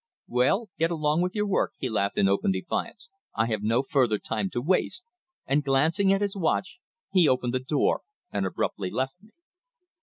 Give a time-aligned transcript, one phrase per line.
[0.27, 3.11] "Well, get along with your work," he laughed in open defiance.
[3.35, 5.05] "I have no further time to waste,"
[5.45, 6.79] and glancing at his watch
[7.11, 8.01] he opened the door
[8.31, 9.29] and abruptly left me.